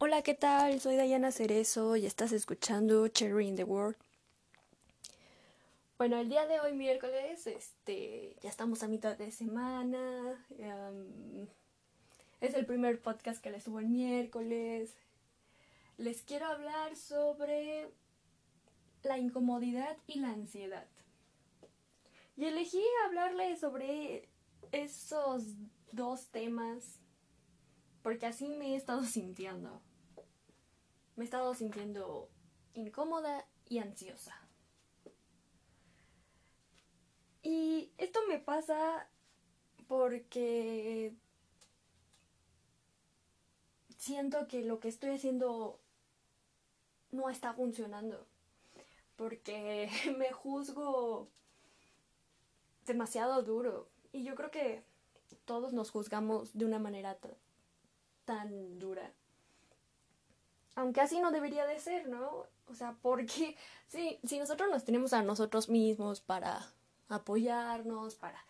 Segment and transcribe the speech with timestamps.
[0.00, 0.80] Hola, ¿qué tal?
[0.80, 3.96] Soy Dayana Cerezo y estás escuchando Cherry in the World.
[5.98, 10.46] Bueno, el día de hoy, miércoles, este, ya estamos a mitad de semana.
[10.56, 11.48] em,
[12.40, 14.94] es el primer podcast que les subo el miércoles.
[15.96, 17.90] Les quiero hablar sobre
[19.02, 20.86] la incomodidad y la ansiedad.
[22.36, 24.28] Y elegí hablarles sobre
[24.70, 25.42] esos
[25.90, 27.00] dos temas
[28.04, 29.82] porque así me he estado sintiendo.
[31.18, 32.30] Me he estado sintiendo
[32.74, 34.40] incómoda y ansiosa.
[37.42, 39.10] Y esto me pasa
[39.88, 41.12] porque
[43.96, 45.80] siento que lo que estoy haciendo
[47.10, 48.24] no está funcionando.
[49.16, 51.30] Porque me juzgo
[52.86, 53.88] demasiado duro.
[54.12, 54.84] Y yo creo que
[55.46, 57.18] todos nos juzgamos de una manera
[58.24, 59.12] tan dura.
[60.78, 62.46] Aunque así no debería de ser, ¿no?
[62.68, 63.56] O sea, porque
[63.88, 66.72] sí, si nosotros nos tenemos a nosotros mismos para
[67.08, 68.44] apoyarnos, para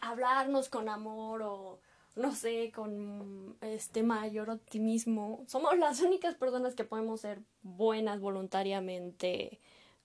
[0.00, 1.80] hablarnos con amor o
[2.14, 9.58] no sé, con este mayor optimismo, somos las únicas personas que podemos ser buenas voluntariamente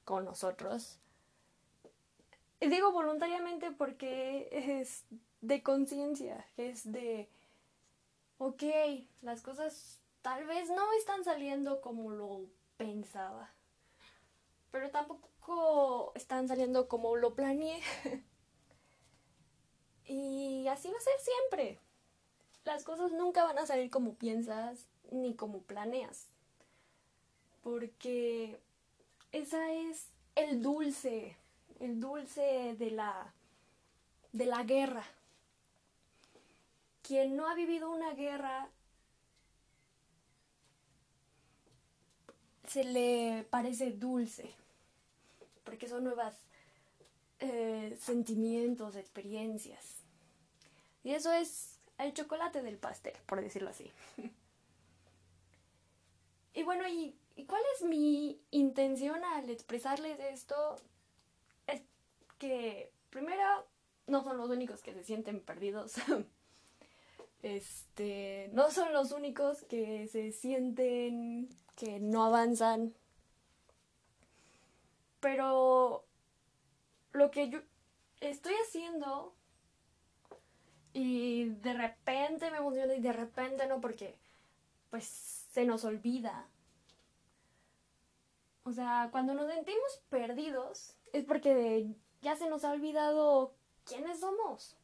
[0.05, 0.97] con nosotros.
[2.61, 5.05] Digo voluntariamente porque es
[5.41, 7.29] de conciencia, es de,
[8.39, 8.63] ok,
[9.21, 13.49] las cosas tal vez no están saliendo como lo pensaba,
[14.71, 17.81] pero tampoco están saliendo como lo planeé.
[20.05, 21.79] y así va a ser siempre.
[22.65, 26.27] Las cosas nunca van a salir como piensas ni como planeas,
[27.63, 28.59] porque
[29.31, 31.37] esa es el dulce,
[31.79, 33.33] el dulce de la
[34.33, 35.05] de la guerra.
[37.01, 38.69] Quien no ha vivido una guerra
[42.67, 44.53] se le parece dulce,
[45.63, 46.35] porque son nuevas
[47.39, 49.95] eh, sentimientos, experiencias.
[51.03, 53.91] Y eso es el chocolate del pastel, por decirlo así.
[56.53, 60.75] y bueno, ¿y, ¿y cuál es mi intención al expresarles esto?
[61.65, 61.81] Es
[62.37, 63.65] que primero
[64.07, 65.95] no son los únicos que se sienten perdidos.
[67.55, 72.93] este, no son los únicos que se sienten que no avanzan.
[75.19, 76.05] Pero
[77.13, 77.59] lo que yo
[78.19, 79.35] estoy haciendo
[80.93, 84.17] y de repente me emociona y de repente no porque
[84.89, 86.47] pues se nos olvida.
[88.63, 91.87] O sea, cuando nos sentimos perdidos es porque
[92.21, 94.75] ya se nos ha olvidado quiénes somos.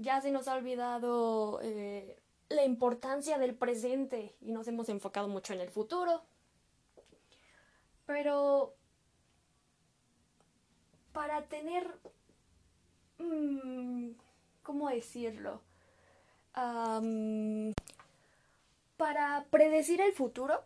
[0.00, 2.16] Ya se nos ha olvidado eh,
[2.48, 6.22] la importancia del presente y nos hemos enfocado mucho en el futuro.
[8.06, 8.76] Pero
[11.12, 11.98] para tener,
[13.18, 14.10] mm,
[14.62, 15.62] ¿cómo decirlo?
[18.96, 20.64] Para predecir el futuro,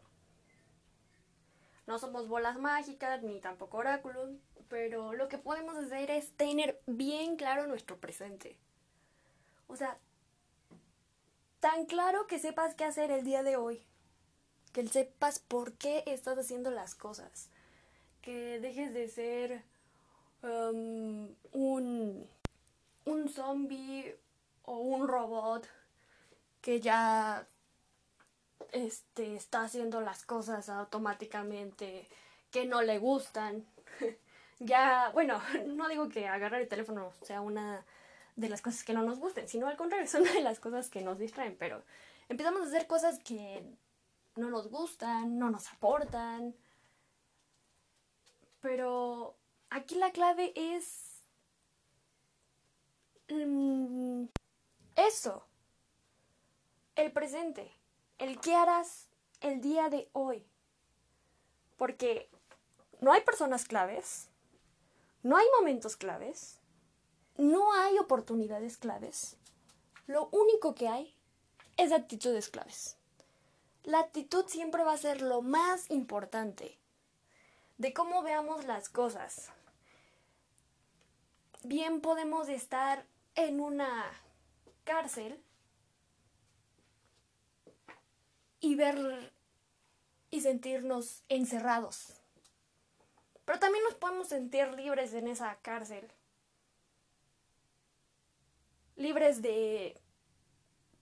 [1.87, 4.31] no somos bolas mágicas ni tampoco oráculos,
[4.69, 8.59] pero lo que podemos hacer es tener bien claro nuestro presente.
[9.67, 9.99] O sea,
[11.61, 13.87] tan claro que sepas qué hacer el día de hoy.
[14.73, 17.49] Que sepas por qué estás haciendo las cosas.
[18.21, 19.63] Que dejes de ser
[20.43, 22.29] um, un,
[23.05, 24.17] un zombie
[24.65, 25.67] o un robot
[26.61, 27.47] que ya
[28.73, 32.09] este, está haciendo las cosas automáticamente
[32.51, 33.67] que no le gustan.
[34.59, 37.85] ya, bueno, no digo que agarrar el teléfono sea una
[38.43, 41.01] de las cosas que no nos gusten, sino al contrario, una de las cosas que
[41.01, 41.83] nos distraen, pero
[42.29, 43.65] empezamos a hacer cosas que
[44.37, 46.55] no nos gustan, no nos aportan.
[48.61, 49.37] Pero
[49.71, 51.23] aquí la clave es
[53.29, 54.25] mm,
[54.97, 55.47] eso,
[56.97, 57.73] el presente,
[58.19, 59.09] el qué harás
[59.41, 60.47] el día de hoy.
[61.77, 62.31] Porque
[63.01, 64.29] no hay personas claves,
[65.23, 66.62] no hay momentos claves,
[67.37, 69.37] no hay oportunidades claves.
[70.07, 71.15] Lo único que hay
[71.77, 72.97] es actitudes claves.
[73.85, 76.79] La actitud siempre va a ser lo más importante
[77.79, 79.51] de cómo veamos las cosas.
[81.65, 84.05] Bien podemos estar en una
[84.85, 85.43] cárcel
[88.61, 89.33] y ver
[90.31, 92.15] y sentirnos encerrados.
[93.45, 96.09] Pero también nos podemos sentir libres en esa cárcel.
[99.03, 100.01] Libres de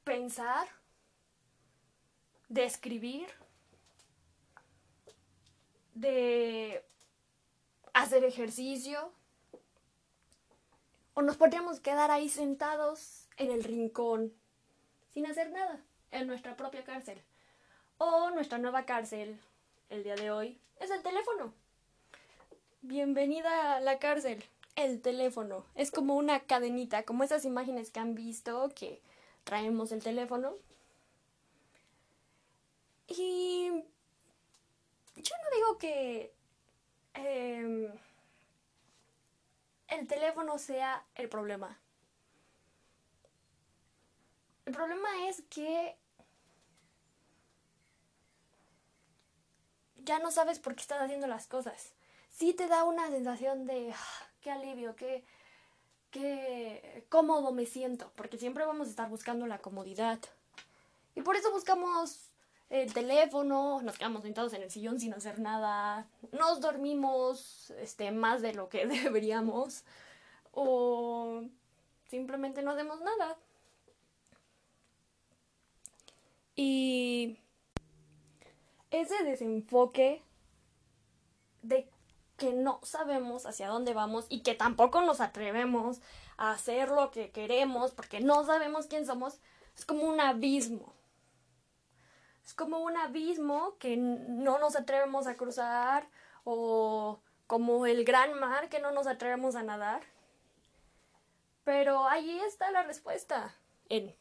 [0.04, 0.66] pensar,
[2.48, 3.28] de escribir,
[5.92, 6.82] de
[7.92, 9.12] hacer ejercicio,
[11.12, 14.32] o nos podríamos quedar ahí sentados en el rincón
[15.12, 15.78] sin hacer nada
[16.10, 17.20] en nuestra propia cárcel.
[17.98, 19.38] O nuestra nueva cárcel
[19.90, 21.52] el día de hoy es el teléfono.
[22.80, 24.42] Bienvenida a la cárcel.
[24.76, 25.64] El teléfono.
[25.74, 29.00] Es como una cadenita, como esas imágenes que han visto que
[29.44, 30.54] traemos el teléfono.
[33.08, 33.68] Y
[35.16, 36.32] yo no digo que
[37.14, 37.92] em,
[39.88, 41.78] el teléfono sea el problema.
[44.66, 45.96] El problema es que
[50.04, 51.92] ya no sabes por qué estás haciendo las cosas.
[52.40, 55.22] Sí te da una sensación de ah, qué alivio, qué,
[56.10, 60.18] qué cómodo me siento, porque siempre vamos a estar buscando la comodidad.
[61.14, 62.30] Y por eso buscamos
[62.70, 68.40] el teléfono, nos quedamos sentados en el sillón sin hacer nada, nos dormimos este, más
[68.40, 69.84] de lo que deberíamos
[70.52, 71.42] o
[72.08, 73.36] simplemente no hacemos nada.
[76.56, 77.36] Y
[78.90, 80.22] ese desenfoque
[81.60, 81.86] de
[82.40, 86.00] que no sabemos hacia dónde vamos y que tampoco nos atrevemos
[86.38, 89.38] a hacer lo que queremos porque no sabemos quién somos,
[89.76, 90.94] es como un abismo.
[92.42, 96.08] Es como un abismo que no nos atrevemos a cruzar
[96.44, 100.00] o como el gran mar que no nos atrevemos a nadar.
[101.64, 103.54] Pero ahí está la respuesta,
[103.90, 104.16] en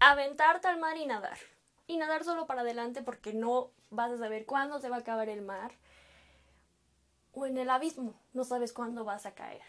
[0.00, 1.38] aventarte al mar y nadar.
[1.86, 5.28] Y nadar solo para adelante porque no vas a saber cuándo se va a acabar
[5.28, 5.70] el mar.
[7.32, 9.62] O en el abismo, no sabes cuándo vas a caer.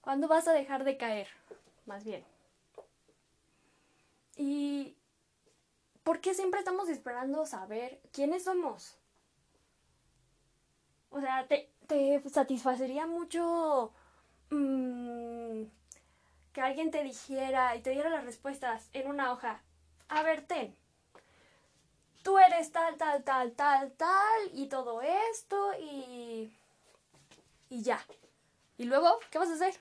[0.00, 1.28] ¿Cuándo vas a dejar de caer?
[1.86, 2.24] Más bien.
[4.36, 4.96] ¿Y
[6.04, 8.96] por qué siempre estamos esperando saber quiénes somos?
[11.10, 13.92] O sea, te, satisfacería mucho
[14.50, 15.62] mm,
[16.52, 19.62] que alguien te dijera y te diera las respuestas en una hoja.
[20.08, 20.76] A ver, ten
[22.22, 26.52] tú eres tal, tal, tal, tal, tal, y todo esto, y...
[27.70, 28.00] Y ya.
[28.78, 29.74] Y luego, ¿qué vas a hacer?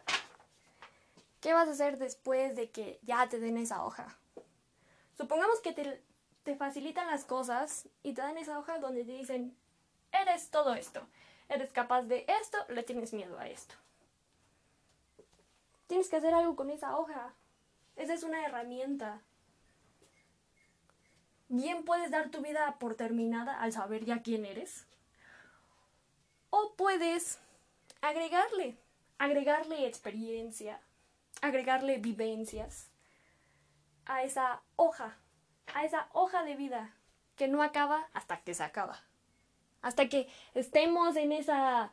[1.41, 4.17] ¿Qué vas a hacer después de que ya te den esa hoja?
[5.15, 6.01] Supongamos que te,
[6.43, 9.55] te facilitan las cosas y te dan esa hoja donde te dicen,
[10.11, 11.07] eres todo esto,
[11.47, 13.75] eres capaz de esto, le tienes miedo a esto.
[15.87, 17.33] Tienes que hacer algo con esa hoja.
[17.95, 19.21] Esa es una herramienta
[21.49, 24.85] bien puedes dar tu vida por terminada al saber ya quién eres.
[26.49, 27.39] O puedes
[28.01, 28.77] agregarle,
[29.17, 30.79] agregarle experiencia,
[31.41, 32.89] agregarle vivencias
[34.05, 35.17] a esa hoja,
[35.73, 36.93] a esa hoja de vida
[37.35, 38.99] que no acaba hasta que se acaba.
[39.81, 41.91] Hasta que estemos en esa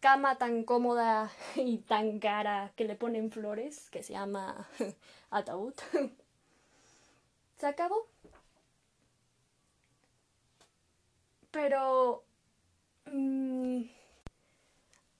[0.00, 4.68] cama tan cómoda y tan cara que le ponen flores, que se llama
[5.30, 5.74] ataúd.
[7.56, 8.13] ¿Se acabó?
[11.54, 12.24] Pero...
[13.06, 13.84] Mm,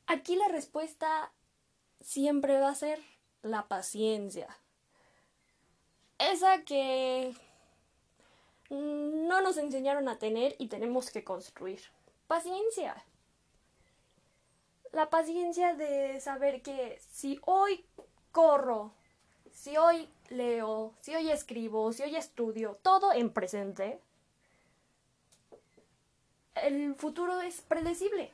[0.08, 1.32] aquí la respuesta
[2.00, 3.00] siempre va a ser
[3.42, 4.48] la paciencia.
[6.18, 7.34] Esa que
[8.68, 11.80] no nos enseñaron a tener y tenemos que construir.
[12.26, 13.04] Paciencia.
[14.90, 17.86] La paciencia de saber que si hoy
[18.32, 18.92] corro,
[19.52, 24.00] si hoy leo, si hoy escribo, si hoy estudio, todo en presente,
[26.54, 28.32] el futuro es predecible.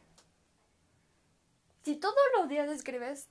[1.83, 3.29] Si todos los días escribes,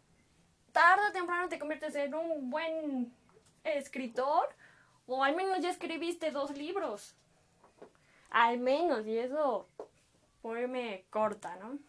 [0.71, 3.13] tarde o temprano te conviertes en un buen
[3.63, 4.49] escritor
[5.07, 7.15] o al menos ya escribiste dos libros.
[8.29, 9.67] Al menos, y eso
[10.43, 11.79] me corta, ¿no?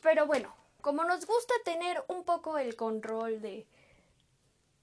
[0.00, 3.66] Pero bueno, como nos gusta tener un poco el control de,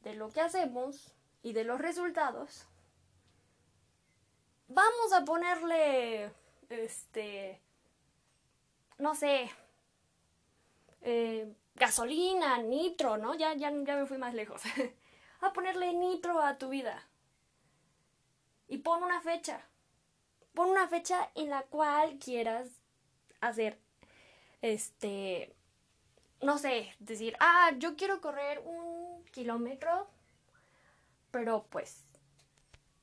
[0.04, 2.68] de lo que hacemos y de los resultados,
[4.68, 6.32] vamos a ponerle,
[6.70, 7.62] este,
[8.98, 9.50] no sé,
[11.02, 13.36] eh, gasolina, nitro, ¿no?
[13.36, 14.62] Ya, ya, ya me fui más lejos.
[15.42, 17.08] a ponerle nitro a tu vida.
[18.68, 19.62] Y pon una fecha.
[20.54, 22.68] Pon una fecha en la cual quieras
[23.42, 23.80] hacer,
[24.62, 25.56] este,
[26.42, 30.08] no sé, decir, ah, yo quiero correr un kilómetro,
[31.30, 32.07] pero pues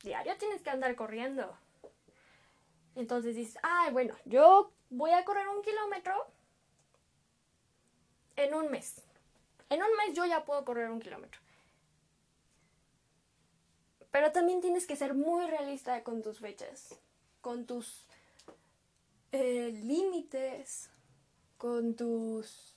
[0.05, 1.57] diario tienes que andar corriendo.
[2.95, 6.15] Entonces dices, ay, bueno, yo voy a correr un kilómetro
[8.37, 9.03] en un mes.
[9.71, 11.41] En un mes yo ya puedo correr un kilómetro.
[14.11, 17.01] Pero también tienes que ser muy realista con tus fechas,
[17.41, 18.07] con tus
[19.33, 20.91] eh, límites,
[21.57, 22.77] con tus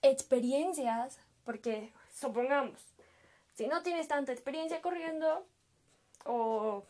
[0.00, 2.80] experiencias, porque supongamos,
[3.52, 5.46] si no tienes tanta experiencia corriendo,
[6.24, 6.84] o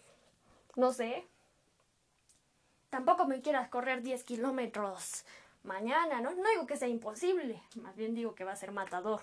[0.76, 1.26] no sé,
[2.90, 5.24] tampoco me quieras correr 10 kilómetros
[5.62, 6.32] mañana, ¿no?
[6.32, 9.20] No digo que sea imposible, más bien digo que va a ser matador.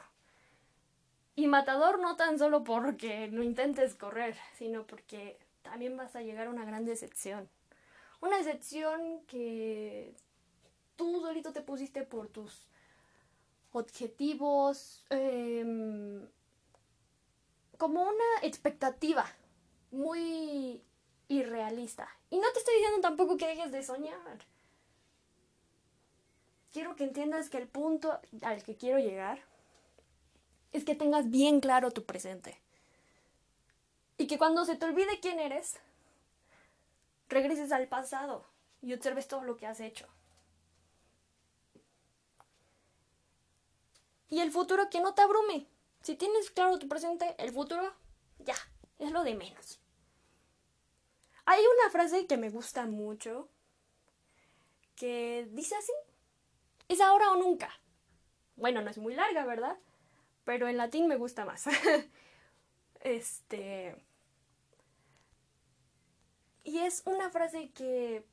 [1.35, 6.47] Y matador no tan solo porque no intentes correr, sino porque también vas a llegar
[6.47, 7.49] a una gran decepción.
[8.21, 10.15] Una decepción que
[10.95, 12.67] tú solito te pusiste por tus
[13.71, 16.27] objetivos, em,
[17.77, 19.25] como una expectativa
[19.91, 20.81] muy
[21.27, 22.09] irrealista.
[22.29, 24.39] Y no te estoy diciendo tampoco que dejes de soñar.
[26.71, 29.41] Quiero que entiendas que el punto al que quiero llegar
[30.73, 32.59] es que tengas bien claro tu presente.
[34.17, 35.79] Y que cuando se te olvide quién eres,
[37.29, 38.45] regreses al pasado
[38.81, 40.07] y observes todo lo que has hecho.
[44.29, 45.67] Y el futuro que no te abrume.
[46.01, 47.93] Si tienes claro tu presente, el futuro
[48.39, 48.55] ya,
[48.99, 49.79] es lo de menos.
[51.45, 53.49] Hay una frase que me gusta mucho
[54.95, 55.93] que dice así,
[56.89, 57.69] es ahora o nunca.
[58.55, 59.77] Bueno, no es muy larga, ¿verdad?
[60.43, 61.65] Pero en latín me gusta más.
[63.01, 63.95] este...
[66.63, 68.25] Y es una frase que...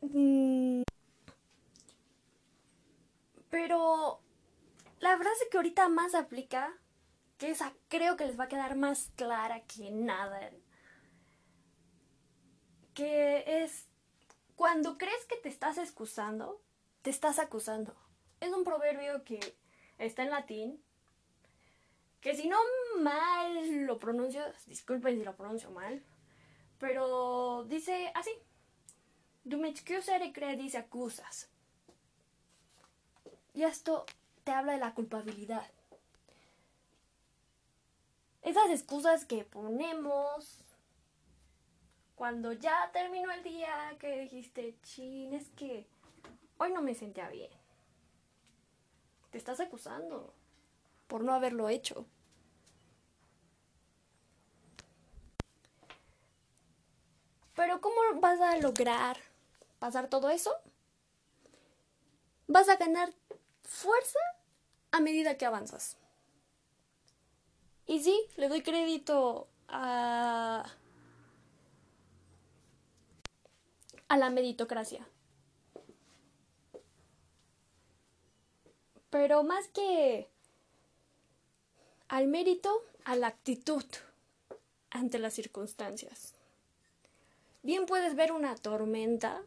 [0.00, 0.82] Mm,
[3.50, 4.20] pero
[5.00, 6.72] la frase que ahorita más aplica,
[7.42, 10.52] que esa creo que les va a quedar más clara que nada
[12.94, 13.88] que es
[14.54, 16.62] cuando crees que te estás excusando,
[17.02, 17.96] te estás acusando.
[18.38, 19.40] Es un proverbio que
[19.98, 20.80] está en latín,
[22.20, 22.58] que si no
[23.00, 26.00] mal lo pronuncio, disculpen si lo pronuncio mal,
[26.78, 28.30] pero dice así,
[29.42, 31.50] Du me excusare credis acusas.
[33.52, 34.06] Y esto
[34.44, 35.68] te habla de la culpabilidad.
[38.42, 40.58] Esas excusas que ponemos
[42.16, 45.86] cuando ya terminó el día que dijiste, chin, es que
[46.58, 47.50] hoy no me sentía bien.
[49.30, 50.34] Te estás acusando
[51.06, 52.04] por no haberlo hecho.
[57.54, 59.18] Pero ¿cómo vas a lograr
[59.78, 60.52] pasar todo eso?
[62.48, 63.12] Vas a ganar
[63.62, 64.18] fuerza
[64.90, 65.96] a medida que avanzas.
[67.86, 70.64] Y sí, le doy crédito a
[74.12, 75.08] a la meritocracia.
[79.08, 80.28] Pero más que
[82.08, 82.70] al mérito,
[83.04, 83.84] a la actitud
[84.90, 86.34] ante las circunstancias.
[87.62, 89.42] Bien puedes ver una tormenta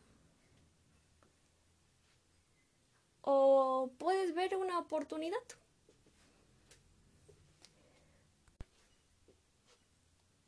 [3.22, 5.38] o puedes ver una oportunidad.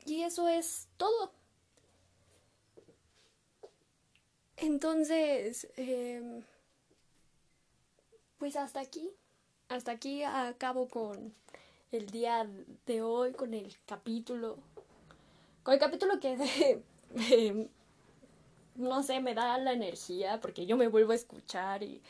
[0.08, 1.32] Y eso es todo.
[4.56, 6.42] Entonces, em,
[8.38, 9.10] pues hasta aquí,
[9.68, 11.34] hasta aquí acabo con
[11.92, 12.48] el día
[12.86, 14.56] de hoy, con el capítulo,
[15.62, 16.82] con el capítulo que
[18.76, 22.00] no sé, me da la energía porque yo me vuelvo a escuchar y,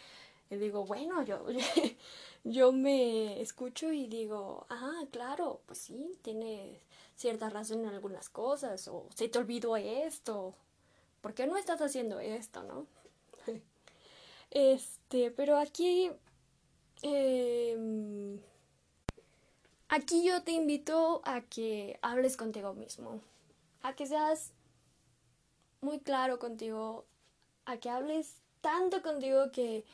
[0.51, 1.45] digo, bueno, yo,
[2.45, 6.81] yo me escucho y digo, ah, claro, pues sí, tiene
[7.19, 10.55] cierta razón en algunas cosas, o se te olvidó esto,
[11.21, 12.87] ¿por qué no estás haciendo esto, no?
[14.53, 16.13] este, pero aquí,
[17.03, 18.39] em,
[19.89, 23.21] aquí yo te invito a que hables contigo mismo,
[23.83, 24.53] a que seas
[25.81, 27.05] muy claro contigo,
[27.65, 29.85] a que hables tanto contigo que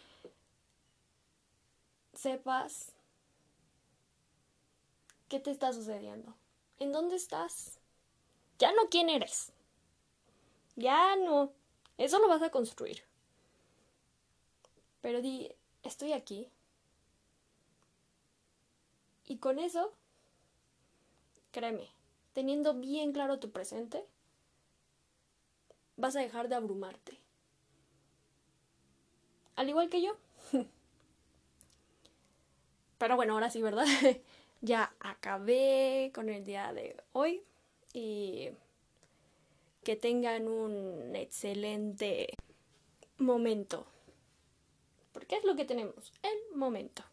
[2.13, 2.93] sepas
[5.31, 6.35] qué te está sucediendo,
[6.79, 7.81] en dónde estás,
[8.59, 9.53] ya no quién eres.
[10.77, 11.53] Ya no.
[11.99, 13.03] Eso lo vas a construir.
[15.03, 16.49] Pero di, estoy aquí.
[19.27, 19.93] Y con eso,
[21.53, 21.89] créeme,
[22.35, 24.05] teniendo bien claro tu presente,
[25.97, 27.19] vas a dejar de abrumarte.
[29.57, 30.17] Al igual que yo.
[32.99, 33.87] Pero bueno, ahora sí, ¿verdad?
[34.65, 37.43] ya acabé con el día de hoy
[37.93, 38.49] y
[39.85, 42.35] que tengan un excelente
[43.19, 43.87] momento.
[45.13, 47.05] Porque es lo que tenemos, el momento.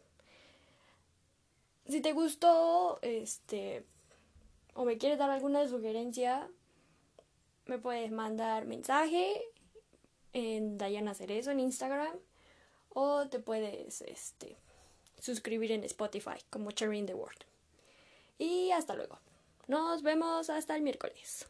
[1.86, 3.84] Si te gustó, este,
[4.74, 6.48] o me quieres dar alguna sugerencia,
[7.66, 9.42] me puedes mandar mensaje
[10.32, 12.16] en Diana Cerezo en Instagram
[12.88, 14.56] o te puedes este,
[15.22, 17.44] suscribir en Spotify como in the World.
[18.38, 19.18] Y hasta luego.
[19.68, 21.46] Nos vemos hasta el miércoles.